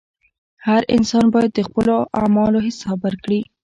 [0.65, 3.41] •هر انسان باید د خپلو اعمالو حساب ورکړي.